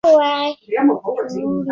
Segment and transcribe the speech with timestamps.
[0.03, 1.35] 什里夫波特。